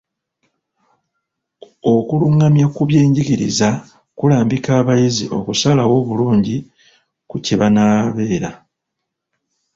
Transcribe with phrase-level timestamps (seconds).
[1.93, 3.69] Okulungamya ku by'enjigiriza
[4.17, 6.57] kulambika abayizi okusalawo obulungi
[7.29, 8.51] ku kye banaabeera.